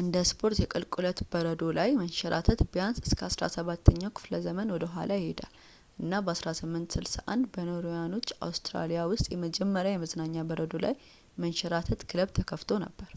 እንደ 0.00 0.16
ስፖርት 0.28 0.58
የቁልቁለት 0.60 1.20
በረዶ 1.30 1.62
ላይ 1.78 1.88
መንሸራተት 2.00 2.60
ቢያንስ 2.74 2.98
እስከ 3.08 3.20
17ኛው 3.30 4.12
ክፍለ 4.18 4.34
ዘመን 4.44 4.70
ወደኋላ 4.74 5.10
ይሄዳል 5.18 5.50
እና 6.02 6.12
በ1861 6.28 7.48
በኖርዌያኖች 7.56 8.30
አውስትራሊያ 8.48 9.08
ውስጥ 9.14 9.26
የመጀመሪያው 9.34 9.96
የመዝናኛ 9.98 10.36
በረዶ 10.52 10.72
ላይ 10.86 10.96
መንሸራተት 11.44 12.06
ክለብ 12.12 12.30
ተከፍቶ 12.40 12.70
ነበር 12.86 13.12